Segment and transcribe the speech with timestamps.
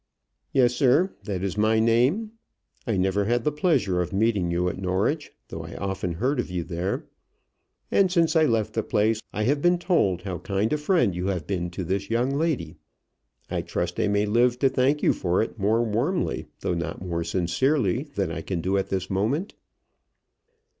[0.51, 2.31] "Yes, sir; that is my name.
[2.87, 6.49] I never had the pleasure of meeting you at Norwich, though I often heard of
[6.49, 7.05] you there.
[7.91, 11.27] And since I left the place I have been told how kind a friend you
[11.27, 12.77] have been to this young lady.
[13.51, 17.23] I trust I may live to thank you for it more warmly though not more
[17.23, 19.53] sincerely than I can do at this moment."